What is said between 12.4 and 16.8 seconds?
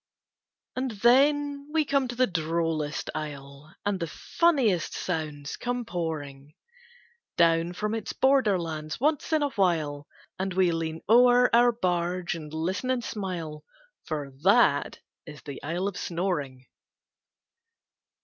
listen and smile; For that is the Isle of Snoring.